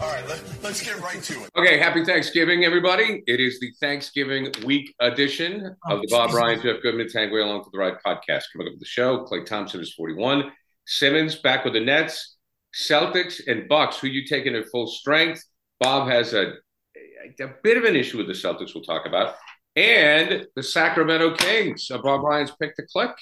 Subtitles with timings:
[0.00, 1.50] All right, let, let's get right to it.
[1.56, 3.22] Okay, happy Thanksgiving, everybody.
[3.28, 7.70] It is the Thanksgiving week edition of the Bob Ryan, Jeff Goodman, Tanguay Along to
[7.70, 8.42] the Ride podcast.
[8.52, 10.50] Coming up with the show, Klay Thompson is 41.
[10.84, 12.36] Simmons back with the Nets,
[12.74, 13.98] Celtics, and Bucks.
[13.98, 15.44] Who you taking at full strength?
[15.78, 16.54] Bob has a,
[17.40, 19.36] a bit of an issue with the Celtics we'll talk about.
[19.76, 21.88] And the Sacramento Kings.
[21.88, 23.12] Uh, Bob Ryan's picked to click.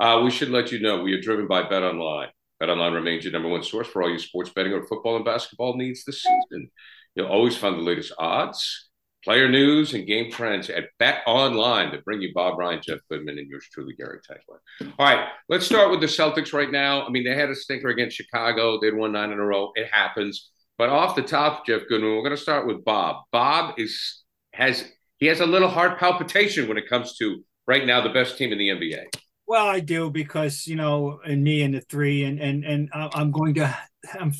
[0.00, 2.28] Uh, we should let you know we are driven by Bet Online.
[2.62, 5.76] BetOnline remains your number one source for all your sports betting or football and basketball
[5.76, 6.70] needs this season.
[7.14, 8.90] You'll always find the latest odds,
[9.24, 13.48] player news, and game trends at BetOnline to bring you Bob Ryan, Jeff Goodman, and
[13.48, 14.92] yours truly, Gary Tanguay.
[14.98, 17.06] All right, let's start with the Celtics right now.
[17.06, 18.78] I mean, they had a stinker against Chicago.
[18.80, 19.72] They'd won nine in a row.
[19.74, 20.50] It happens.
[20.78, 23.24] But off the top, Jeff Goodman, we're going to start with Bob.
[23.32, 24.22] Bob is
[24.54, 28.38] has he has a little heart palpitation when it comes to right now the best
[28.38, 29.04] team in the NBA.
[29.48, 33.30] Well, I do because you know, and me and the three, and and and I'm
[33.30, 33.74] going to
[34.20, 34.34] I'm,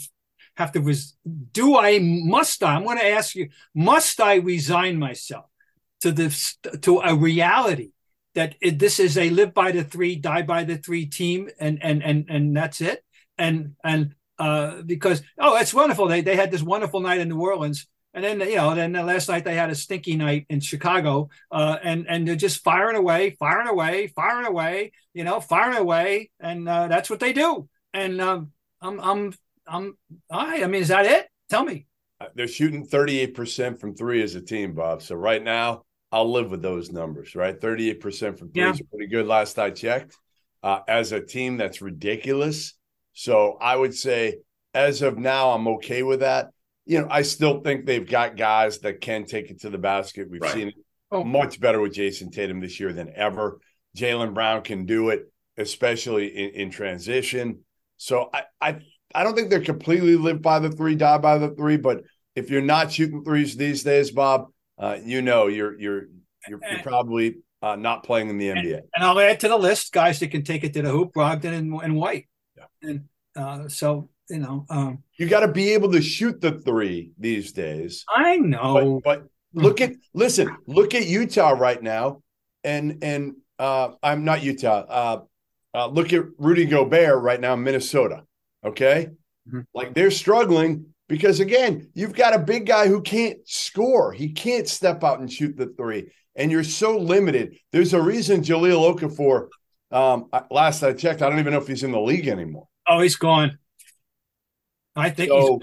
[0.59, 0.81] have to.
[0.81, 1.17] Res-
[1.53, 1.99] do I?
[1.99, 2.75] Must I?
[2.75, 3.49] I'm going to ask you.
[3.75, 5.47] Must I resign myself
[6.03, 7.93] to this to a reality
[8.35, 11.83] that it, this is a live by the three, die by the three team, and
[11.83, 13.03] and and and that's it.
[13.39, 16.09] And and uh, because oh, it's wonderful.
[16.09, 17.87] They they had this wonderful night in New Orleans
[18.25, 21.79] and then you know, then last night they had a stinky night in Chicago, uh,
[21.83, 26.69] and and they're just firing away, firing away, firing away, you know, firing away, and
[26.69, 27.69] uh, that's what they do.
[27.95, 29.35] And um, I'm I'm
[29.67, 29.99] I'm
[30.31, 31.29] I I mean, is that it?
[31.49, 31.87] Tell me.
[32.35, 35.03] They're shooting 38% from three as a team, Bob.
[35.03, 37.59] So right now, I'll live with those numbers, right?
[37.59, 38.73] 38% from three yeah.
[38.73, 40.17] is pretty good last I checked.
[40.61, 42.75] Uh, as a team, that's ridiculous.
[43.13, 44.39] So I would say,
[44.75, 46.51] as of now, I'm okay with that
[46.89, 50.31] you know, I still think they've got guys that can take it to the basket.
[50.31, 50.53] We've right.
[50.55, 50.75] seen it
[51.13, 51.23] oh.
[51.23, 53.61] much better with Jayson Tatum this year than ever.
[53.95, 57.61] Jaylen Brown can do it, especially in, in transition.
[57.99, 58.79] So I, I
[59.15, 61.77] I don't think they're completely live by the three, die by the three.
[61.77, 62.05] But
[62.35, 64.47] if you're not shooting threes these days, Bob,
[64.79, 66.05] uh, you know you're you're
[66.49, 68.75] you're, you're probably uh, not playing in the NBA.
[68.77, 71.13] And, and, I'll add to the list guys that can take it to the hoop:
[71.13, 72.29] Brogdon and, and White.
[72.57, 72.65] Yeah.
[72.89, 77.13] And uh, so you know, um, you got to be able to shoot the three
[77.19, 78.05] these days.
[78.09, 79.23] I know, but,
[79.55, 82.23] but look at listen, look at Utah right now,
[82.65, 84.85] and and uh, I'm not Utah.
[84.89, 85.21] Uh,
[85.75, 88.25] uh, look at Rudy Gobert right now in Minnesota.
[88.65, 89.09] Okay,
[89.49, 89.61] mm-hmm.
[89.75, 94.13] like they're struggling because again, you've got a big guy who can't score.
[94.13, 97.59] He can't step out and shoot the three, and you're so limited.
[97.73, 99.49] There's a reason Jahlil Okafor.
[99.91, 102.69] Um, last I checked, I don't even know if he's in the league anymore.
[102.87, 103.59] Oh, he's gone.
[104.99, 105.61] I think so,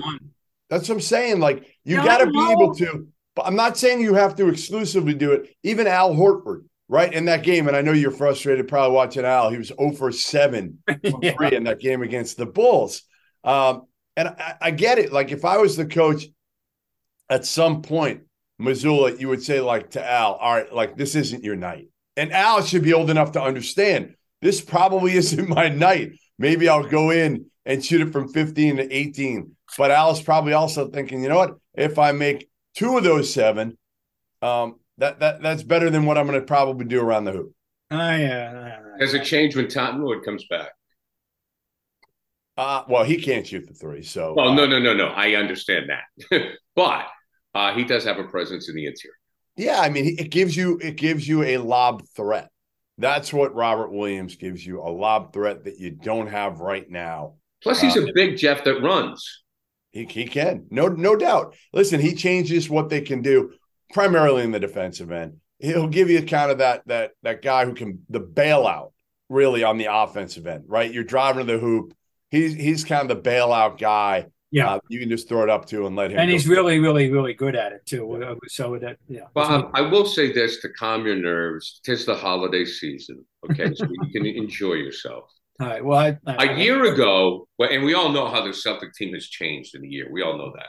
[0.70, 1.40] That's what I'm saying.
[1.40, 3.08] Like you no, got to be able to.
[3.36, 5.54] But I'm not saying you have to exclusively do it.
[5.64, 9.50] Even Al Horford, right in that game, and I know you're frustrated probably watching Al.
[9.50, 10.80] He was 0 for 7
[11.22, 11.34] yeah.
[11.34, 13.02] three in that game against the Bulls.
[13.44, 15.12] Um, and I, I get it.
[15.12, 16.26] Like if I was the coach,
[17.30, 18.22] at some point,
[18.62, 21.90] Mazzulla, you would say like to Al, all right, like this isn't your night.
[22.16, 26.14] And Al should be old enough to understand this probably isn't my night.
[26.38, 29.56] Maybe I'll go in and shoot it from 15 to 18.
[29.78, 31.58] But Al's probably also thinking, you know what?
[31.74, 33.78] If I make two of those seven,
[34.42, 37.54] um, that that that's better than what I'm going to probably do around the hoop.
[37.92, 38.80] Oh yeah.
[39.00, 40.70] Does it change when Time Lord comes back?
[42.58, 44.02] Uh, well, he can't shoot the three.
[44.02, 45.08] So, well, uh, no, no, no, no.
[45.08, 46.44] I understand that,
[46.76, 47.08] but
[47.54, 49.16] uh, he does have a presence in the interior.
[49.58, 52.50] Yeah, I mean, it gives you it gives you a lob threat.
[52.98, 57.36] That's what Robert Williams gives you a lob threat that you don't have right now.
[57.66, 59.44] Plus, he's uh, a big Jeff that runs.
[59.92, 61.56] He, he can, no no doubt.
[61.74, 63.54] Listen, he changes what they can do
[63.92, 65.38] primarily in the defensive end.
[65.58, 68.92] He'll give you kind of that that that guy who can the bailout
[69.30, 70.94] really on the offensive end, right?
[70.94, 71.96] You're driving to the hoop.
[72.30, 74.28] He's he's kind of the bailout guy.
[74.52, 76.20] Yeah, uh, you can just throw it up to and let him.
[76.20, 78.20] And he's really, really, really good at it too.
[78.22, 78.36] Yeah.
[78.48, 79.22] So that yeah.
[79.34, 83.26] Bob, I will say this to calm your nerves: tis the holiday season.
[83.50, 85.32] Okay, so you can enjoy yourself.
[85.62, 85.84] All right.
[85.84, 89.28] Well, I, I, a year ago, and we all know how the Celtic team has
[89.28, 90.10] changed in a year.
[90.12, 90.68] We all know that.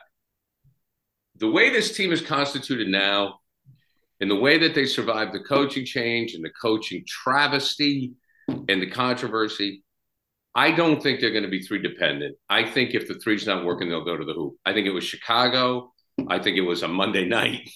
[1.38, 3.40] The way this team is constituted now,
[4.20, 8.12] and the way that they survived the coaching change and the coaching travesty
[8.48, 9.82] and the controversy,
[10.54, 12.36] I don't think they're going to be three dependent.
[12.48, 14.54] I think if the three's not working, they'll go to the hoop.
[14.64, 15.92] I think it was Chicago.
[16.28, 17.68] I think it was a Monday night.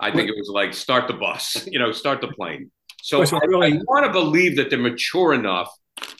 [0.00, 2.70] I think it was like start the bus, you know, start the plane.
[3.02, 5.70] So I, really- I want to believe that they're mature enough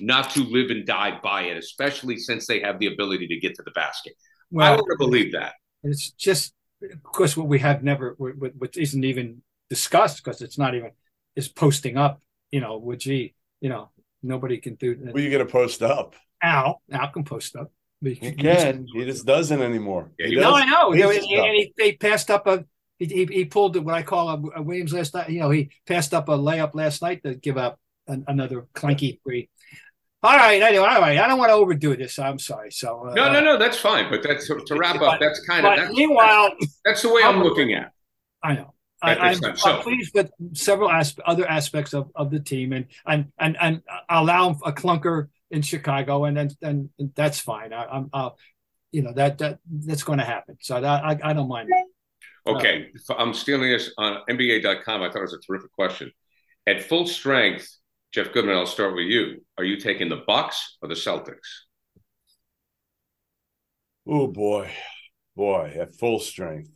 [0.01, 3.55] not to live and die by it, especially since they have the ability to get
[3.57, 4.15] to the basket.
[4.19, 5.55] I Well, want to believe that.
[5.83, 10.41] it's just, of course, what we have never, what, what- what isn't even discussed because
[10.43, 10.93] it's not even
[11.35, 12.23] is posting up.
[12.53, 13.91] You know, which gee, you know,
[14.23, 14.95] nobody can do.
[14.95, 16.15] Who are you going to post up?
[16.43, 17.73] Al, Al can post up.
[18.01, 18.87] But He can.
[18.95, 20.13] He just doesn't anymore.
[20.19, 20.63] Yeah, He you No, does.
[20.63, 20.93] I know.
[20.93, 22.65] He And he, and he, he passed up a.
[22.99, 25.29] He, he, he pulled what I call a, a Williams last night.
[25.29, 29.19] You know, he passed up a layup last night to give up an, another clanky
[29.23, 29.51] three.
[30.27, 31.19] All right, anyway, all right.
[31.19, 32.19] I don't want to overdo this.
[32.19, 32.73] I'm sorry.
[32.73, 34.11] So uh, No, no, no, that's fine.
[34.11, 35.21] But that's to wrap up.
[35.21, 36.51] That's kind of that's, meanwhile,
[36.85, 37.87] that's the way I'm looking at.
[37.87, 37.93] it.
[38.43, 38.75] I know.
[39.03, 39.35] I, I'm.
[39.57, 43.57] So- I'm pleased with several asp- other aspects of, of the team, and and and
[43.61, 47.73] and allow a clunker in Chicago, and then and that's fine.
[47.73, 48.37] I, I'm, I'll,
[48.91, 50.57] you know, that that that's going to happen.
[50.61, 51.71] So that, I I don't mind.
[52.49, 55.03] Okay, f- I'm stealing this on NBA.com.
[55.03, 56.11] I thought it was a terrific question.
[56.67, 57.69] At full strength,
[58.17, 59.45] Jeff Goodman, I'll start with you.
[59.59, 61.67] Are you taking the Bucks or the Celtics?
[64.09, 64.71] Oh boy,
[65.37, 66.71] boy, at full strength.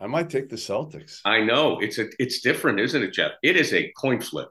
[0.00, 1.20] I might take the Celtics.
[1.24, 3.30] I know it's a it's different, isn't it, Jeff?
[3.44, 4.48] It is a coin flip.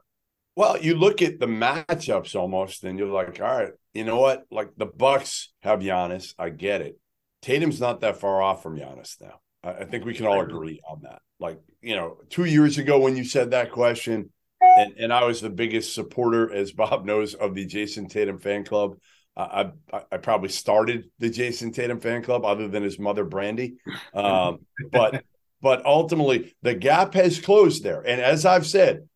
[0.56, 4.44] Well, you look at the matchups almost, and you're like, all right, you know what?
[4.50, 6.32] Like the Bucks have Giannis.
[6.38, 6.98] I get it.
[7.42, 9.40] Tatum's not that far off from Giannis now.
[9.62, 11.20] I, I think we can all agree on that.
[11.38, 15.40] Like, you know, two years ago when you said that question, and, and I was
[15.40, 18.96] the biggest supporter, as Bob knows, of the Jayson Tatum fan club.
[19.36, 23.76] I, I I probably started the Jayson Tatum fan club, other than his mother Brandy.
[24.12, 24.60] Um,
[24.90, 25.24] but
[25.62, 28.00] but ultimately, the gap has closed there.
[28.00, 29.08] And as I've said,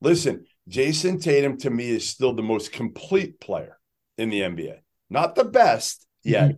[0.00, 3.78] listen, Jayson Tatum to me is still the most complete player
[4.16, 4.78] in the NBA.
[5.10, 6.56] Not the best yet,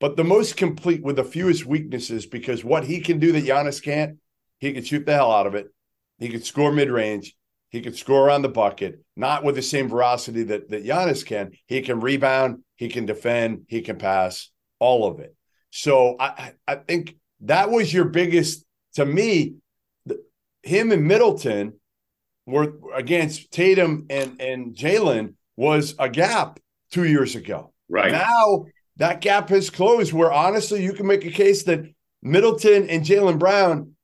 [0.00, 3.82] but the most complete with the fewest weaknesses because what he can do that Giannis
[3.82, 4.18] can't,
[4.58, 5.68] he can shoot the hell out of it.
[6.18, 7.34] He can score mid range.
[7.74, 11.50] He can score around the bucket, not with the same veracity that, that Giannis can.
[11.66, 15.34] He can rebound, he can defend, he can pass, all of it.
[15.70, 19.54] So I, I think that was your biggest, to me,
[20.62, 21.80] him and Middleton
[22.46, 26.60] were against Tatum and, and Jaylen was a gap
[26.92, 27.72] two years ago.
[27.88, 28.12] Right.
[28.12, 28.66] Now
[28.98, 31.92] that gap has closed where honestly you can make a case that
[32.22, 33.96] Middleton and Jaylen Brown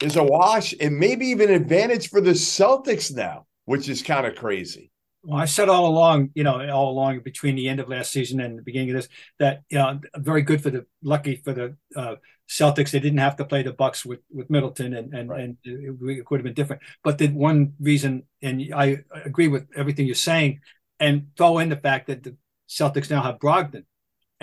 [0.00, 4.26] is a wash and maybe even an advantage for the Celtics now, which is kind
[4.26, 4.90] of crazy.
[5.22, 8.40] Well, I said all along, you know, all along between the end of last season
[8.40, 9.08] and the beginning of this,
[9.38, 12.90] that you know, very good for the lucky for the uh, Celtics.
[12.90, 15.40] They didn't have to play the Bucks with with Middleton, and and Right.
[15.44, 16.82] and it, it could have been different.
[17.02, 20.60] But the one reason, and I agree with everything you're saying,
[21.00, 22.36] and throw in the fact that the
[22.68, 23.84] Celtics now have Brogdon,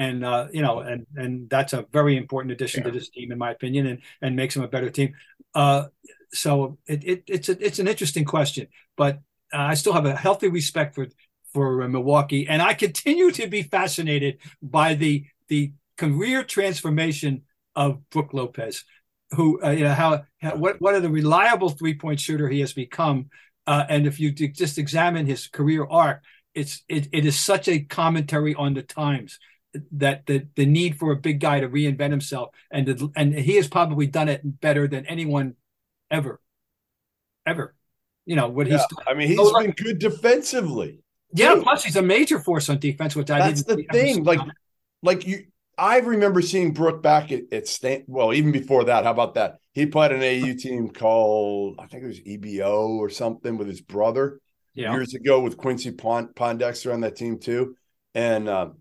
[0.02, 3.38] and uh, you know, and and that's a very important addition to this team, in
[3.38, 5.14] my opinion, and and makes them a better team.
[5.54, 5.86] Uh,
[6.34, 8.68] so it, it it's a, it's an interesting question,
[8.98, 9.20] but
[9.54, 11.08] uh, I still have a healthy respect for
[11.54, 17.44] for uh, Milwaukee, and I continue to be fascinated by the the career transformation
[17.76, 18.84] of Brook Lopez,
[19.32, 22.74] who uh, you know how, how what what a reliable three point shooter he has
[22.74, 23.30] become,
[23.68, 26.24] uh, and if you just examine his career arc,
[26.56, 29.38] it's it, it is such a commentary on the times
[29.94, 33.56] that the the need for a big guy to reinvent himself, and the, and he
[33.56, 35.56] has probably done it better than anyone
[36.12, 36.42] ever,
[37.46, 37.76] ever.
[38.26, 41.04] You know what he's I mean, he's Oh, been good defensively.
[41.34, 41.64] yeah, too.
[41.64, 43.68] plus he's a major force on defense, which I That's didn't.
[43.68, 44.24] the thing.
[44.24, 44.40] Like,
[45.02, 45.46] like you,
[45.78, 48.04] I remember seeing Brook back at, at Stan.
[48.08, 49.58] Well, even before that, how about that?
[49.74, 53.82] He played an AU team called I think it was EBO or something with his
[53.82, 54.42] brother
[54.74, 57.76] yeah, years ago with Quincy Pond, Poindexter on that team too.
[58.14, 58.78] And um,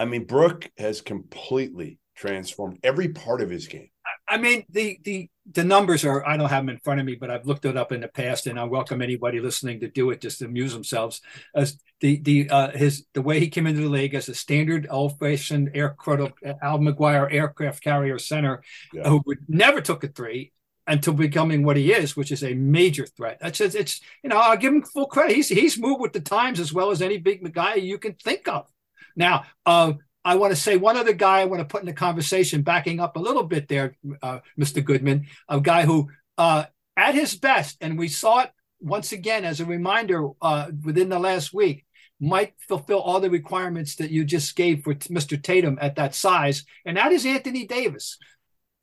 [0.00, 3.90] I mean, Brook has completely transformed every part of his game.
[4.28, 6.26] I mean the the the numbers are.
[6.26, 8.08] I don't have them in front of me, but I've looked it up in the
[8.08, 11.20] past, and I welcome anybody listening to do it just to amuse themselves.
[11.54, 14.86] As the the uh, his the way he came into the league as a standard
[14.90, 18.62] old fashioned aircraft Al McGuire aircraft carrier center,
[18.94, 19.08] Yeah.
[19.08, 20.52] who would never took a three.
[20.86, 23.38] Until becoming what he is, which is a major threat.
[23.40, 25.36] That's it's, it's you know I'll give him full credit.
[25.36, 28.48] He's he's moved with the times as well as any big guy you can think
[28.48, 28.66] of.
[29.16, 31.92] Now, uh, I want to say one other guy I want to put in the
[31.92, 34.84] conversation, backing up a little bit there, uh, Mr.
[34.84, 36.64] Goodman, a guy who, uh,
[36.96, 38.50] at his best, and we saw it
[38.80, 41.86] once again as a reminder uh, within the last week,
[42.20, 45.42] might fulfill all the requirements that you just gave for t- Mr.
[45.42, 48.18] Tatum at that size, and that is Anthony Davis.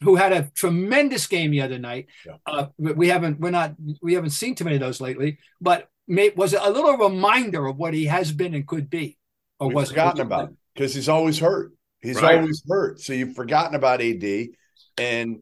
[0.01, 2.05] Who had a tremendous game the other night?
[2.23, 2.35] Yeah.
[2.45, 5.39] Uh, we haven't, we're not, we haven't seen too many of those lately.
[5.59, 9.16] But may, was a little reminder of what he has been and could be,
[9.59, 11.73] or We've was forgotten about because he's always hurt.
[12.01, 12.37] He's Right.
[12.39, 13.01] always hurt.
[13.01, 14.49] So you've forgotten about AD.
[14.97, 15.41] And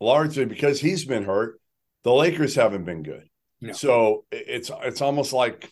[0.00, 1.60] largely because he's been hurt.
[2.04, 3.28] The Lakers haven't been good.
[3.60, 3.72] No.
[3.72, 5.70] So it's it's almost like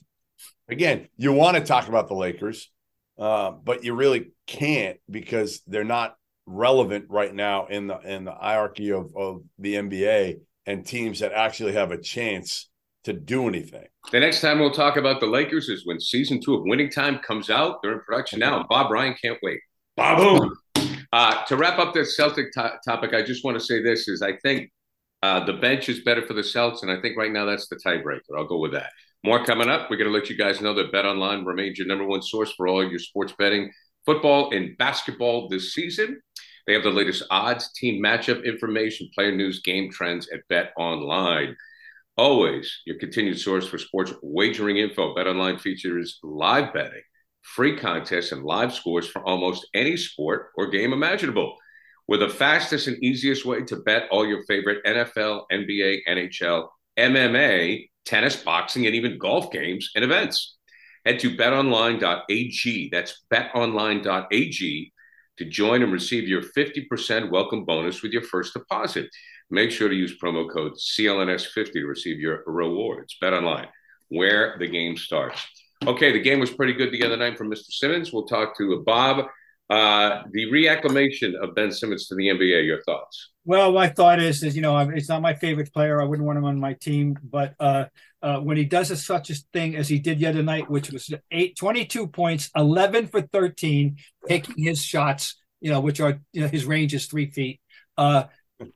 [0.68, 2.70] again, you want to talk about the Lakers,
[3.18, 8.32] uh, but you really can't because they're not relevant right now in the in the
[8.32, 12.69] hierarchy of, of the NBA and teams that actually have a chance
[13.04, 13.86] to do anything.
[14.12, 17.18] The next time we'll talk about the Lakers is when season two of Winning Time
[17.18, 17.82] comes out.
[17.82, 18.66] They're in production now.
[18.68, 19.60] Bob Ryan can't wait.
[19.96, 20.50] Bob,
[21.12, 24.22] uh, to wrap up this Celtic to- topic, I just want to say this: is
[24.22, 24.70] I think
[25.22, 27.76] uh, the bench is better for the Celts, and I think right now that's the
[27.76, 28.36] tiebreaker.
[28.36, 28.90] I'll go with that.
[29.24, 29.90] More coming up.
[29.90, 32.52] We're going to let you guys know that Bet Online remains your number one source
[32.52, 33.70] for all your sports betting,
[34.06, 36.20] football, and basketball this season.
[36.66, 41.54] They have the latest odds, team matchup information, player news, game trends at Bet Online.
[42.20, 45.14] Always your continued source for sports wagering info.
[45.14, 47.00] Bet Online features live betting,
[47.40, 51.56] free contests, and live scores for almost any sport or game imaginable.
[52.06, 57.88] With the fastest and easiest way to bet all your favorite NFL, NBA, NHL, MMA,
[58.04, 60.58] tennis, boxing, and even golf games and events.
[61.06, 62.90] Head to betonline.ag.
[62.92, 64.92] That's betonline.ag
[65.38, 69.08] to join and receive your 50% welcome bonus with your first deposit.
[69.50, 73.16] Make sure to use promo code CLNS50 to receive your rewards.
[73.20, 73.68] Bet online,
[74.08, 75.44] where the game starts.
[75.86, 77.70] Okay, the game was pretty good the other night from Mr.
[77.70, 78.12] Simmons.
[78.12, 79.26] We'll talk to Bob.
[79.70, 83.30] Uh, the reacclimation of Ben Simmons to the NBA, your thoughts?
[83.44, 86.02] Well, my thought is, is you know, it's not my favorite player.
[86.02, 87.84] I wouldn't want him on my team, but uh,
[88.20, 90.90] uh, when he does a, such a thing as he did the other night, which
[90.90, 96.40] was eight, 22 points, 11 for 13, taking his shots, you know, which are, you
[96.40, 97.60] know, his range is three feet,
[97.96, 98.24] uh,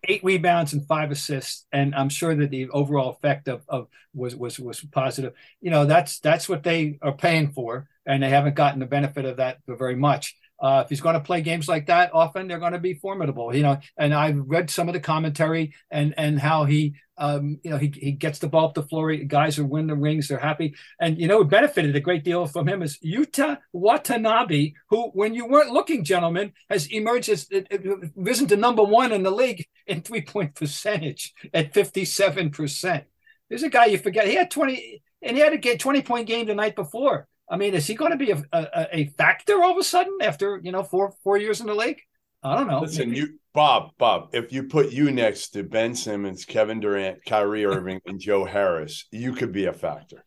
[0.05, 1.67] eight rebounds and five assists.
[1.73, 5.33] And I'm sure that the overall effect of, of was, was, was positive.
[5.61, 7.89] You know, that's, that's what they are paying for.
[8.07, 10.37] And they haven't gotten the benefit of that very much.
[10.65, 13.55] Uh, if he's going to play games like that often, they're going to be formidable,
[13.55, 13.79] you know.
[13.99, 17.93] And I've read some of the commentary and and how he, um, you know, he
[17.95, 19.15] he gets the ball up the floor.
[19.15, 20.75] Guys who win the rings, they're happy.
[20.99, 25.35] And you know, it benefited a great deal from him is Yuta Watanabe, who, when
[25.35, 27.69] you weren't looking, gentlemen, has emerged as it
[28.17, 33.05] risen to number one in the league in three point percentage at fifty seven percent.
[33.51, 34.27] There's a guy you forget.
[34.27, 37.29] He had twenty, and he had a twenty point game the night before.
[37.49, 40.19] I mean, is he going to be a, a, a, factor all of a sudden
[40.23, 42.01] after you know four four years in the league?
[42.43, 42.81] I don't know.
[42.81, 43.21] Listen, Maybe.
[43.21, 48.01] you Bob, Bob, if you put you next to Ben Simmons, Kevin Durant, Kyrie Irving,
[48.07, 50.25] and Joe Harris, you could be a factor.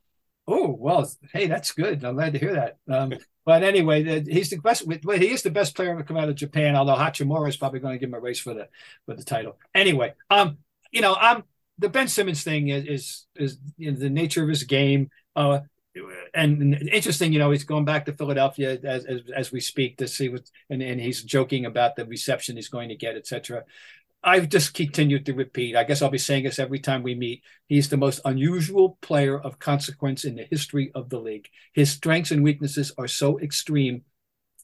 [0.47, 2.03] Oh well, hey, that's good.
[2.05, 2.77] I'm glad to hear that.
[2.89, 3.13] Um,
[3.45, 4.85] but anyway, he's the best.
[5.03, 6.75] Well, he is the best player to come out of Japan.
[6.75, 8.69] Although Hachimura is probably going to give him a race for the
[9.05, 9.57] for the title.
[9.75, 10.57] Anyway, um,
[10.91, 11.43] you know, I'm
[11.77, 15.09] the Ben Simmons thing is is, is you know, the nature of his game.
[15.35, 15.59] Uh,
[16.33, 20.07] and interesting, you know, he's going back to Philadelphia as, as, as we speak to
[20.07, 23.63] see what, and, and he's joking about the reception he's going to get, etc.
[24.23, 25.75] I've just continued to repeat.
[25.75, 27.43] I guess I'll be saying this every time we meet.
[27.67, 31.47] He's the most unusual player of consequence in the history of the league.
[31.73, 34.03] His strengths and weaknesses are so extreme,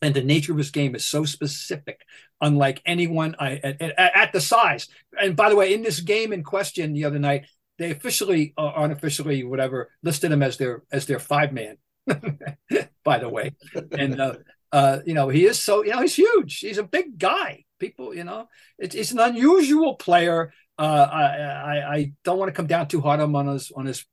[0.01, 2.01] and the nature of his game is so specific,
[2.41, 4.87] unlike anyone I, at, at, at the size.
[5.19, 7.45] And by the way, in this game in question the other night,
[7.77, 11.77] they officially or uh, unofficially whatever listed him as their as their five man
[13.03, 13.53] by the way.
[13.91, 14.35] And uh,
[14.71, 16.59] uh, you know he is so you know he's huge.
[16.59, 17.65] He's a big guy.
[17.79, 20.53] People you know it's, it's an unusual player.
[20.77, 23.71] Uh, I, I, I don't want to come down too hard on him on his
[23.71, 24.05] on his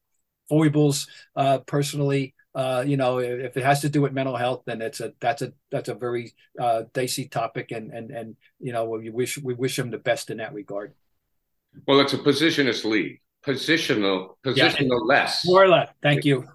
[0.48, 2.34] foibles uh, personally.
[2.52, 5.40] Uh, you know if it has to do with mental health then it's a that's
[5.40, 6.34] a that's a very
[6.92, 10.38] dicey topic and and and you know we wish we wish him the best in
[10.38, 10.92] that regard.
[11.86, 15.46] Well it's a positionist league positional, positional less.
[15.46, 15.88] More or less.
[16.02, 16.46] Thank you.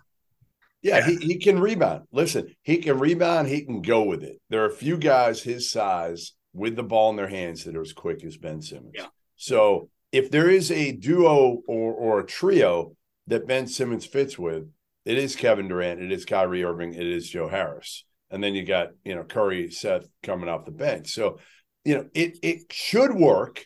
[0.82, 2.04] Yeah, He, he can rebound.
[2.12, 3.48] Listen, he can rebound.
[3.48, 4.40] He can go with it.
[4.50, 7.82] There are a few guys his size with the ball in their hands that are
[7.82, 8.94] as quick as Ben Simmons.
[8.94, 9.08] Yeah.
[9.36, 12.96] So if there is a duo or or a trio
[13.28, 14.70] that Ben Simmons fits with,
[15.06, 18.64] it is Kevin Durant, it is Kyrie Irving, it is Joe Harris, and then you
[18.64, 21.12] got you know Curry, Seth coming off the bench.
[21.14, 21.40] So
[21.84, 23.66] you know it it should work.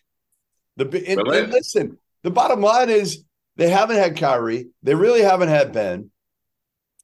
[0.78, 3.24] The and, and listen, the bottom line is
[3.56, 4.70] they haven't had Kyrie.
[4.84, 6.12] They really haven't had Ben,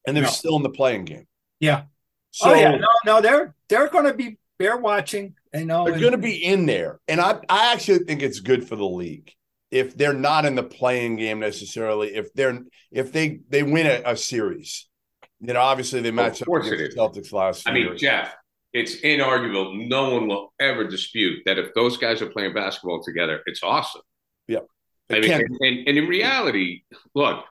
[0.05, 0.29] and they're no.
[0.29, 1.27] still in the play-in game.
[1.59, 1.83] Yeah.
[2.31, 2.77] So, oh yeah.
[2.77, 5.35] No, no, they're they're going to be bear watching.
[5.53, 8.67] You know, they're going to be in there, and I I actually think it's good
[8.67, 9.31] for the league
[9.71, 12.15] if they're not in the play-in game necessarily.
[12.15, 12.59] If they're
[12.91, 14.87] if they they win a, a series,
[15.39, 17.67] you know, obviously they match up against the Celtics last.
[17.67, 18.33] I mean, Jeff,
[18.73, 19.87] it's inarguable.
[19.87, 24.01] No one will ever dispute that if those guys are playing basketball together, it's awesome.
[24.47, 24.59] Yeah.
[25.11, 26.83] I mean, and, and, and in reality,
[27.13, 27.45] look,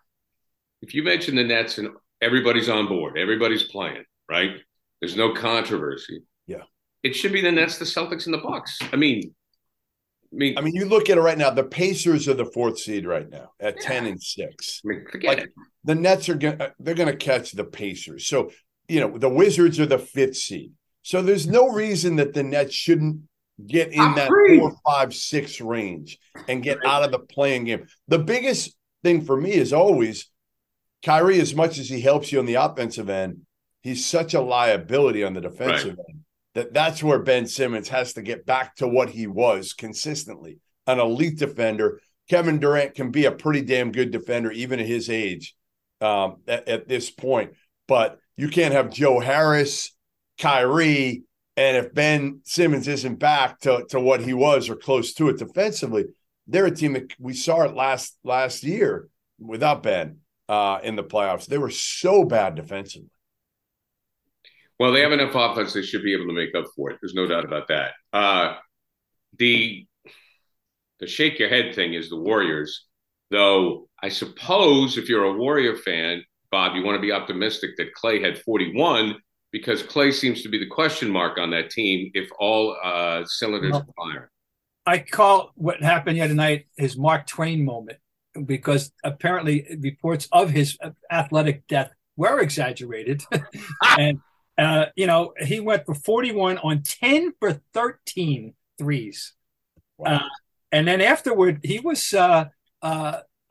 [0.83, 4.51] if you mention the Nets and everybody's on board, everybody's playing, right?
[5.01, 6.23] There's no controversy.
[6.47, 6.63] Yeah.
[7.03, 8.79] It should be the Nets, the Celtics, and the Bucks.
[8.93, 9.35] I mean,
[10.33, 11.51] I mean, I mean, you look at it right now.
[11.51, 13.83] The Pacers are the fourth seed right now at Yeah.
[13.89, 14.81] ten and six.
[14.85, 15.51] I mean, forget Like it.
[15.85, 18.27] the Nets are gonna they're gonna catch the Pacers.
[18.27, 18.51] So
[18.89, 20.73] you know the Wizards are the fifth seed.
[21.03, 23.21] So there's no reason that the Nets shouldn't
[23.67, 24.59] get in that Agreed.
[24.59, 26.19] four, five, six range
[26.49, 27.87] and get out of the play-in game.
[28.09, 30.29] The biggest thing for me is always
[31.05, 33.43] Kyrie, as much as he helps you on the offensive end,
[33.83, 38.23] he's such a liability on the defensive end that that's where Ben Simmons has to
[38.23, 42.01] get back to what he was consistently an elite defender.
[42.29, 45.55] Kevin Durant can be a pretty damn good defender, even at his age
[46.01, 47.53] um, at, at this point.
[47.87, 49.95] But you can't have Joe Harris,
[50.39, 51.25] Kyrie,
[51.57, 55.39] and if Ben Simmons isn't back to, to what he was or close to it
[55.39, 56.07] defensively,
[56.47, 59.09] they're a team that we saw it last last year
[59.39, 60.19] without Ben
[60.49, 61.47] uh, in the playoffs.
[61.47, 63.11] They were so bad defensively.
[64.79, 66.99] Well, they have enough offense; they should be able to make up for it.
[67.01, 67.93] There's no doubt about that.
[68.13, 68.57] Uh,
[69.39, 69.87] the
[71.01, 72.87] the shake your head thing is the Warriors,
[73.31, 73.89] though.
[74.03, 78.23] I suppose if you're a Warrior fan, Bob, you want to be optimistic that Klay
[78.23, 79.17] had 41
[79.55, 83.77] because Klay seems to be the question mark on that team if all uh, cylinders
[83.77, 84.29] are firing.
[84.85, 87.99] I call what happened the other night his Mark Twain moment
[88.47, 90.77] because apparently reports of his
[91.09, 93.23] athletic death were exaggerated.
[93.97, 94.19] and,
[94.59, 99.35] uh, you know, he went for 41 on 10 for 13 threes.
[99.99, 100.17] Wow.
[100.17, 100.29] Uh,
[100.73, 102.47] and then afterward, he was, uh,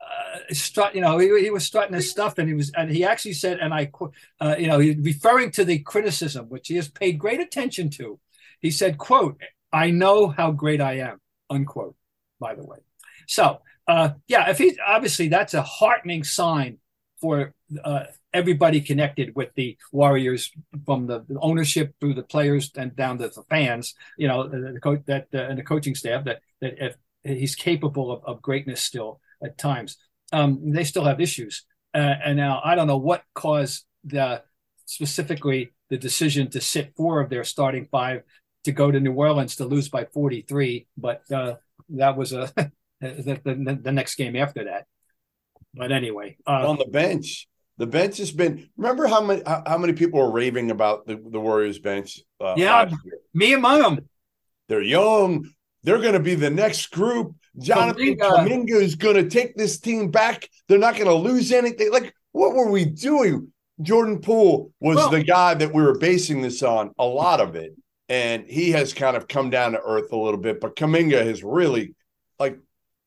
[0.04, 3.04] uh, start, you know, he, he was starting his stuff, and he was, and he
[3.04, 3.90] actually said, and I,
[4.40, 8.18] uh, you know, referring to the criticism, which he has paid great attention to.
[8.60, 9.40] He said, "quote
[9.72, 11.20] I know how great I am."
[11.50, 11.96] Unquote.
[12.40, 12.78] By the way,
[13.26, 16.78] so uh, yeah, if he obviously that's a heartening sign
[17.20, 20.50] for uh, everybody connected with the Warriors,
[20.84, 23.94] from the ownership through the players and down to the fans.
[24.18, 27.54] You know, the, the coach that uh, and the coaching staff that that if he's
[27.54, 29.96] capable of, of greatness still at times.
[30.32, 34.42] Um, they still have issues, uh, and now I don't know what caused the
[34.86, 38.22] specifically the decision to sit four of their starting five
[38.64, 41.54] to go to New Orleans to lose by 43, but uh,
[41.90, 42.50] that was a
[43.00, 44.86] the, the, the next game after that.
[45.74, 47.48] But anyway, uh, on the bench.
[47.76, 48.70] The bench has been.
[48.76, 52.20] Remember how many how, many people were raving about the, the Warriors bench?
[52.40, 52.88] Uh, Yeah.
[53.34, 54.08] me among them.
[54.68, 55.50] they're young.
[55.82, 57.34] They're going to be the next group.
[57.58, 60.48] Jonathan uh, Kuminga is going to take this team back.
[60.68, 61.92] They're not going to lose anything.
[61.92, 63.52] Like, what were we doing?
[63.80, 67.54] Jordan Poole was Well- the guy that we were basing this on, a lot of
[67.56, 67.74] it.
[68.08, 70.60] And he has kind of come down to earth a little bit.
[70.60, 71.94] But Kuminga has really,
[72.38, 72.58] like,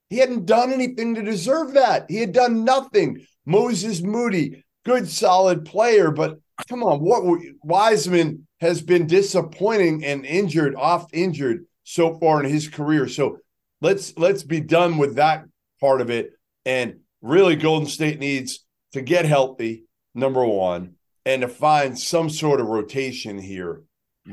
[0.10, 2.06] he hadn't done anything to deserve that.
[2.10, 3.26] He had done nothing.
[3.46, 6.10] Moses Moody, good, solid player.
[6.10, 12.44] But come on, what were, Wiseman has been disappointing and injured, off injured so far
[12.44, 13.08] in his career.
[13.08, 13.38] So
[13.82, 15.46] let's let's be done with that
[15.80, 16.32] part of it.
[16.66, 22.60] And really, Golden State needs to get healthy, number one, and to find some sort
[22.60, 23.84] of rotation here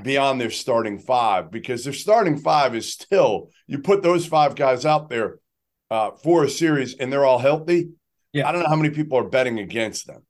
[0.02, 4.84] beyond their starting five, because their starting five is still you put those five guys
[4.84, 5.38] out there
[5.90, 7.90] uh, for a series and they're all healthy.
[8.32, 8.48] Yeah.
[8.48, 10.22] I don't know how many people are betting against them.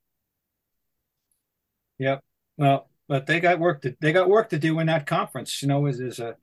[1.99, 2.23] Yep.
[2.59, 5.63] Well, but they got work to they got work to do in that conference.
[5.63, 6.35] You know, is is a uh,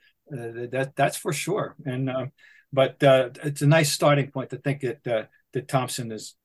[0.71, 1.75] that that's for sure.
[1.85, 2.25] And uh,
[2.73, 6.35] but uh, it's a nice starting point to think that uh, that Thompson is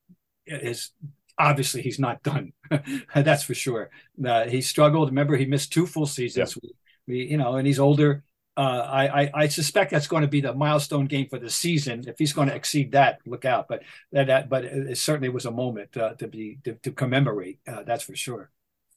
[0.46, 0.90] is
[1.38, 2.52] obviously he's not done.
[3.14, 3.90] that's for sure.
[4.24, 5.08] Uh, he struggled.
[5.08, 6.56] Remember, he missed two full seasons.
[6.62, 6.70] We,
[7.06, 8.24] we, you know, and he's older.
[8.56, 8.60] Uh,
[8.90, 12.04] I, I I suspect that's going to be the milestone game for the season.
[12.08, 13.68] If he's going to exceed that, look out.
[13.68, 16.90] But that, that but it, it certainly was a moment uh, to be to, to
[16.92, 17.58] commemorate.
[17.68, 18.50] Uh, that's for sure.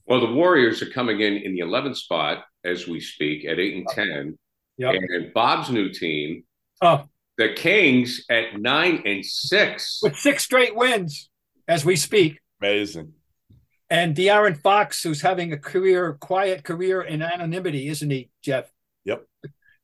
[0.06, 3.76] Well, the Warriors are coming in in the 11th spot as we speak at eight
[3.76, 4.38] and ten,
[4.78, 4.96] Yep.
[4.96, 6.44] and Bob's new team,
[6.82, 7.04] Oh,
[7.40, 10.02] the Kings, at nine and six.
[10.04, 11.30] with six straight wins
[11.70, 12.40] as we speak.
[12.62, 13.14] Amazing.
[13.90, 18.70] And De'Aaron Fox, who's having a career, quiet career in anonymity, isn't he, Jeff?
[19.06, 19.26] Yep.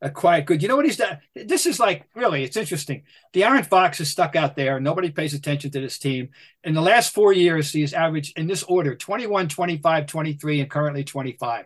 [0.01, 0.61] A quiet good.
[0.61, 1.19] You know what he's done?
[1.33, 3.03] This is like really, it's interesting.
[3.33, 4.81] De'Aaron Fox is stuck out there.
[4.81, 6.29] Nobody pays attention to this team.
[6.65, 10.69] In the last four years, he has averaged in this order 21, 25, 23, and
[10.69, 11.65] currently 25.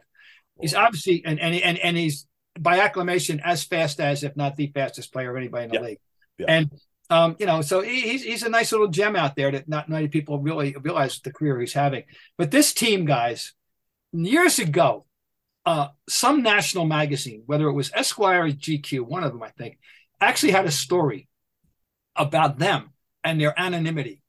[0.62, 2.28] He's obviously and and and, and he's
[2.62, 5.82] by acclamation as fast as, if not the fastest player of anybody in the Yeah.
[5.82, 6.00] league.
[6.38, 6.46] Yeah.
[6.50, 6.72] And
[7.12, 9.90] um, you know, so he, he's he's a nice little gem out there that not
[9.90, 12.04] many people really realize the career he's having.
[12.38, 13.54] But this team, guys,
[14.12, 15.06] years ago,
[15.66, 19.80] uh, some national magazine, whether it was Esquire or GQ, one of them, I think,
[20.22, 21.28] actually had a story
[22.16, 22.92] about them
[23.24, 24.22] and their anonymity.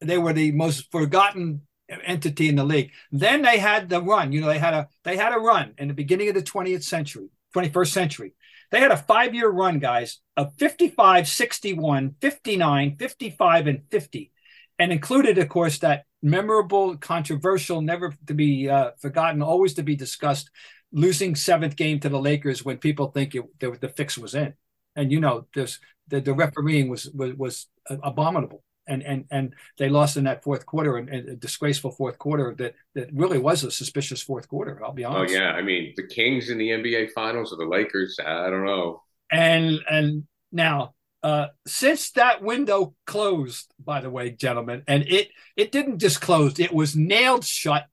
[0.00, 2.92] They were the most forgotten entity in the league.
[3.10, 4.32] Then they had the run.
[4.32, 6.82] You know, they had a they had a run in the beginning of the 20th
[6.82, 8.34] century, 21st century.
[8.70, 14.32] They had a five year run, guys, of 55, 61, 59, 55, and 50,
[14.78, 19.96] and included, of course, that memorable, controversial, never to be uh, forgotten, always to be
[19.96, 20.50] discussed,
[20.92, 24.54] losing seventh game to the Lakers when people think it, the, the fix was in.
[24.96, 29.88] And you know, this the, the refereeing was, was was abominable and and and they
[29.88, 33.70] lost in that fourth quarter and, a disgraceful fourth quarter that that really was a
[33.70, 34.80] suspicious fourth quarter.
[34.84, 35.34] I'll be honest.
[35.34, 38.18] Oh yeah, I mean the Kings in the NBA Finals or the Lakers.
[38.24, 39.02] I don't know.
[39.30, 45.70] And and now uh, since that window closed, by the way, gentlemen, and it it
[45.70, 47.86] didn't just close; it was nailed shut,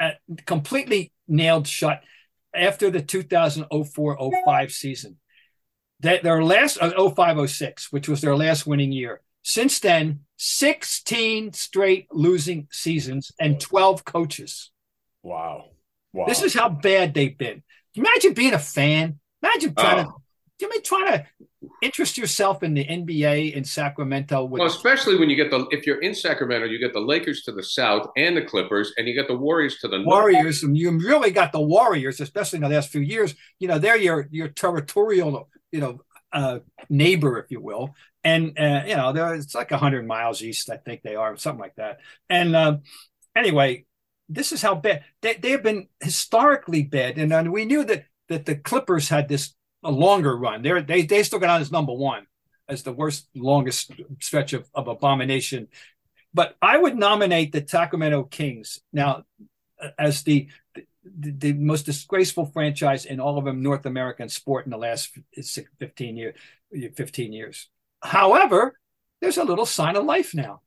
[0.00, 0.12] uh,
[0.46, 2.02] completely nailed shut
[2.54, 5.18] after the 2004-05 season.
[6.00, 9.20] That their last uh, 05-06, which was their last winning year.
[9.48, 14.72] Since then, 16 straight losing seasons and 12 coaches.
[15.22, 15.66] Wow.
[16.12, 16.26] Wow.
[16.26, 17.62] This is how bad they've been.
[17.94, 19.20] Imagine being a fan.
[19.44, 20.20] Imagine trying Oh.
[20.58, 21.26] to, I mean, trying to
[21.80, 24.44] interest yourself in the NBA in Sacramento.
[24.46, 27.42] With, Well, especially when you get the if you're in Sacramento, you get the Lakers
[27.42, 30.06] to the south and the Clippers, and you get the Warriors to the north.
[30.08, 33.36] Warriors, and you really got the Warriors, especially in the last few years.
[33.60, 36.00] You know, they're your your territorial, you know,
[36.32, 37.94] uh, neighbor, if you will,
[38.26, 41.60] and uh, you know, they're, it's like hundred miles east, I think they are, something
[41.60, 42.00] like that.
[42.28, 42.82] And um,
[43.36, 43.84] anyway,
[44.28, 48.06] this is how bad they they have been historically bad, and, and we knew that
[48.28, 50.62] that the Clippers had this a longer run.
[50.62, 52.26] They're, they they still got on as number one
[52.68, 55.68] as the worst longest stretch of, of abomination.
[56.34, 59.22] But I would nominate the Sacramento Kings now
[59.96, 64.72] as the, the the most disgraceful franchise in all of them North American sport in
[64.72, 65.16] the last
[65.78, 66.34] 15 years
[66.96, 67.68] 15 years.
[68.06, 68.78] However,
[69.20, 70.60] there's a little sign of life now.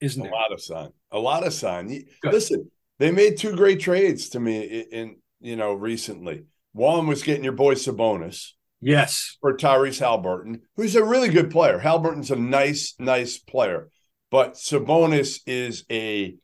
[0.00, 0.32] Isn't a there?
[0.32, 0.90] lot of sun.
[1.10, 1.90] A lot of.
[1.90, 2.32] You- Good.
[2.32, 6.44] Listen, they made two great trades to me in, in you know recently.
[6.72, 9.36] One was getting your boy Sabonis Yes.
[9.40, 11.78] for Tyrese Haliburton, who's a really good player.
[11.78, 13.90] Haliburton's a nice, nice player,
[14.30, 16.36] but Sabonis is a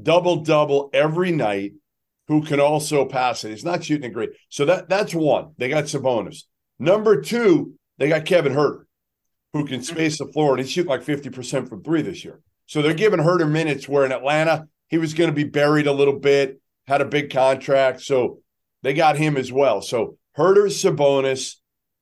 [0.00, 1.72] double double every night
[2.28, 3.50] who can also pass it.
[3.50, 4.30] He's not shooting it great.
[4.50, 5.52] So that that's one.
[5.56, 6.42] They got Sabonis.
[6.78, 8.84] Number two, they got Kevin Huerter,
[9.52, 12.40] who can space the floor, and he's shooting like 50% from three this year.
[12.66, 15.92] So they're giving Huerter minutes where in Atlanta, he was going to be buried a
[15.92, 18.00] little bit, had a big contract.
[18.00, 18.40] So
[18.82, 19.82] they got him as well.
[19.82, 21.56] So Huerter, Sabonis,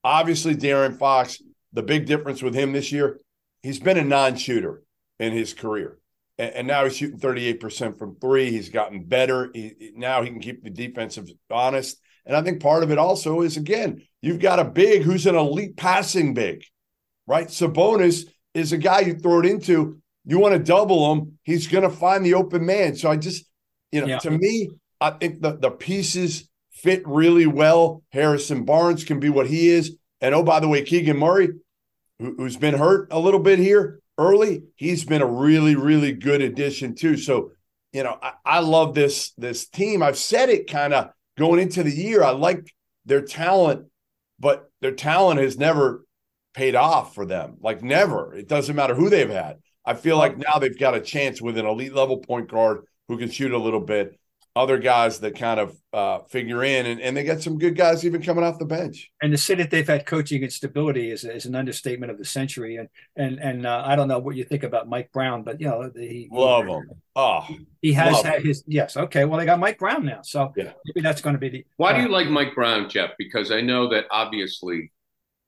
[0.04, 1.42] obviously De'Aaron Fox.
[1.72, 3.20] The big difference with him this year,
[3.62, 4.82] he's been a non-shooter
[5.18, 5.98] in his career.
[6.38, 8.50] And, and now he's shooting 38% from three.
[8.50, 9.50] He's gotten better.
[9.52, 12.00] He, now he can keep the defensive honest.
[12.24, 15.34] And I think part of it also is again, you've got a big who's an
[15.34, 16.62] elite passing big,
[17.28, 17.46] right?
[17.46, 20.00] Sabonis is a guy you throw it into.
[20.24, 22.96] You want to double him, he's going to find the open man.
[22.96, 23.44] So I just,
[23.92, 24.18] you know, Yeah.
[24.18, 28.02] to me, I think the the pieces fit really well.
[28.10, 29.96] Harrison Barnes can be what he is.
[30.20, 31.48] And oh, by the way, Keegan Murray,
[32.18, 36.40] who, who's been hurt a little bit here early, he's been a really, really good
[36.42, 37.16] addition too.
[37.16, 37.52] So,
[37.92, 40.02] you know, I, I love this this team.
[40.02, 42.22] I've said it kind of going into the year.
[42.24, 42.66] I like
[43.06, 43.86] their talent,
[44.40, 46.04] but their talent has never
[46.58, 47.56] paid off for them.
[47.60, 48.34] Like never.
[48.34, 49.58] It doesn't matter who they've had.
[49.84, 53.16] I feel like now they've got a chance with an elite level point guard who
[53.16, 54.18] can shoot a little bit.
[54.56, 58.04] Other guys that kind of uh, figure in, and, and they got some good guys
[58.04, 59.08] even coming off the bench.
[59.22, 62.24] And to say that they've had coaching and stability is, is an understatement of the
[62.24, 62.74] century.
[62.74, 65.68] And and and uh, I don't know what you think about Mike Brown, but you
[65.68, 66.90] know he Love them.
[67.14, 67.46] Oh,
[67.82, 68.96] He has Love had his yes.
[68.96, 70.72] Okay, well they got Mike Brown now, so Yeah.
[70.86, 71.66] maybe that's going to be the.
[71.76, 73.10] Why do uh, you like Mike Brown, Jeff?
[73.16, 74.90] Because I know that obviously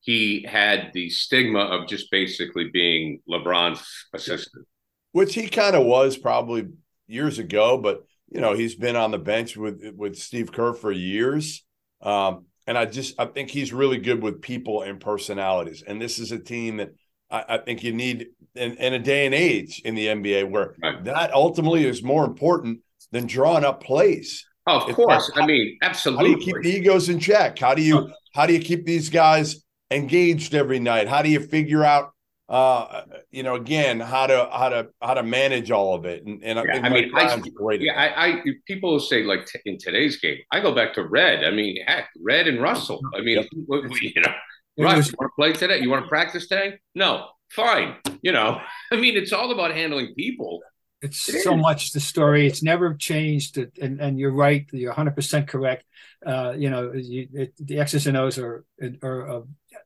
[0.00, 3.82] he had the stigma of just basically being LeBron's
[4.14, 4.66] assistant.
[5.12, 6.68] which he kind of was probably
[7.06, 10.92] years ago, but you know he's been on the bench with with Steve Kerr for
[10.92, 11.64] years,
[12.02, 16.18] um, and I just I think he's really good with people and personalities, and this
[16.18, 16.90] is a team that
[17.30, 20.74] I, I think you need in, in a day and age in the NBA where
[20.82, 21.04] Right.
[21.04, 24.46] that ultimately is more important than drawing up plays.
[24.66, 25.30] Oh, of It's course.
[25.34, 26.30] like, I mean, absolutely.
[26.30, 27.58] How do you keep the egos in check?
[27.58, 31.08] How do you how do you keep these guys engaged every night?
[31.08, 32.12] How do you figure out
[32.48, 36.24] uh you know again how to how to how to manage all of it?
[36.24, 37.80] And, and I Yeah, think I mean, I- Brown's great.
[37.80, 41.44] Yeah, I, I people say like t- in today's game, I go back to Red.
[41.44, 43.00] I mean, heck, Red and Russell.
[43.16, 43.46] I mean, Yep.
[43.68, 44.32] we- we- you know,
[44.76, 45.78] it Russ, was- you want to play today?
[45.80, 46.78] You want to practice today?
[46.94, 47.96] No, fine.
[48.22, 48.60] You know,
[48.92, 50.60] I mean, it's all about handling people.
[51.02, 51.62] It's It so is.
[51.62, 52.46] much the story.
[52.46, 54.66] It's never changed, and and you're right.
[54.72, 55.84] You're 100 percent correct.
[56.26, 58.66] Uh, you know, you, it, the X's and O's are
[59.02, 59.40] are, uh,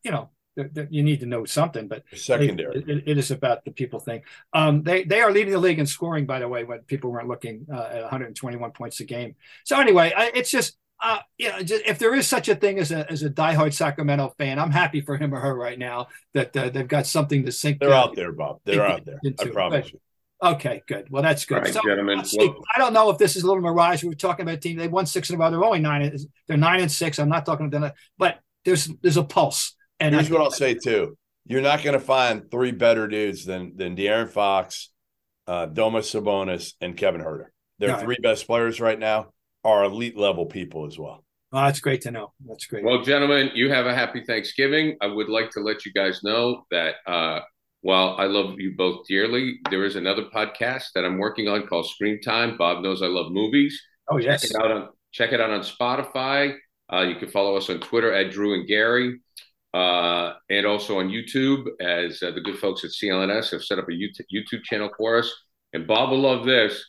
[0.05, 2.77] you know, they're- they're- you need to know something, but secondary.
[2.79, 4.23] It, it- it is about the people thing.
[4.53, 7.29] Um, they they are leading the league in scoring, by the way, when people weren't
[7.29, 9.35] looking uh, at 121 points a game.
[9.65, 13.11] So anyway, I, it's just uh, yeah, if there is such a thing as a
[13.11, 16.71] as a diehard Sacramento fan, I'm happy for him or her right now that uh,
[16.71, 17.81] they've got something to sink.
[17.81, 18.61] They're out there, Bob.
[18.65, 19.19] They're out there.
[19.41, 20.01] I promise you.
[20.43, 21.09] Okay, good.
[21.11, 21.57] Well, that's good.
[21.59, 22.23] All right, so, gentlemen.
[22.37, 24.03] well, I don't know if this is a little mirage.
[24.03, 24.77] We were talking about a team.
[24.77, 25.51] They won six in a row.
[25.51, 26.17] They're only nine.
[26.47, 27.19] They're nine and six.
[27.19, 29.75] I'm not talking about that, but there's there's a pulse.
[30.05, 33.45] And here's I, what I'll say too: You're not going to find three better dudes
[33.45, 34.91] than than De'Aaron Fox,
[35.47, 37.47] uh, Domas Sabonis, and Kevin Huerter.
[37.79, 39.33] They're three best players right now.
[39.65, 41.25] Are elite level people as well.
[41.53, 42.33] Oh, that's great to know.
[42.45, 42.85] That's great.
[42.85, 44.97] Well, gentlemen, you have a happy Thanksgiving.
[45.01, 47.41] I would like to let you guys know that uh,
[47.83, 51.87] while I love you both dearly, there is another podcast that I'm working on called
[51.87, 52.57] Screen Time.
[52.59, 53.81] Bob knows I love movies.
[54.11, 54.43] Oh yes.
[54.43, 56.57] Check it out on check it out on Spotify.
[56.93, 59.21] Uh, you can follow us on Twitter at Drew and Gary,
[59.75, 63.89] uh, and also on YouTube as uh, the good folks at CLNS have set up
[63.89, 65.31] a YouTube channel for us.
[65.73, 66.83] And Bob will love this.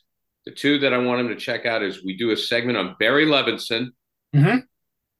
[0.45, 2.95] The two that I want him to check out is we do a segment on
[2.99, 3.87] Barry Levinson,
[4.35, 4.59] mm-hmm.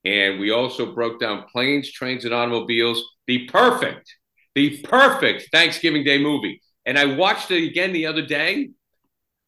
[0.06, 3.04] and we also broke down planes, trains, and automobiles.
[3.25, 4.15] The perfect
[4.56, 6.62] the perfect Thanksgiving Day movie.
[6.86, 8.69] And I watched it again the other day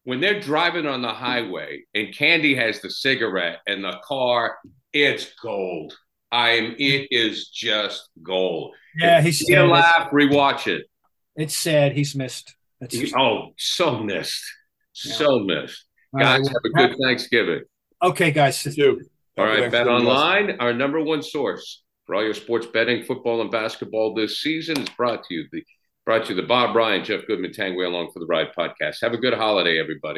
[0.04, 4.58] when they're driving on the highway and Candy has the cigarette and the car,
[4.92, 5.94] it's gold.
[6.30, 8.74] I'm it is just gold.
[8.98, 10.86] Yeah, he's a laugh, rewatch it.
[11.36, 12.54] It's sad he's missed.
[12.90, 14.44] He, oh, so missed.
[15.04, 15.14] Yeah.
[15.14, 15.84] So missed.
[16.12, 17.62] All guys, right, have a good Thanksgiving.
[18.02, 18.64] Okay, guys.
[18.76, 19.02] You.
[19.36, 23.50] All right, Bet Online, our number one source for all your sports betting, football and
[23.50, 25.62] basketball this season is brought to you the
[26.04, 28.96] brought to you the Bob Ryan, Jeff Goodman, Tanguay along for the ride podcast.
[29.02, 30.16] Have a good holiday, everybody.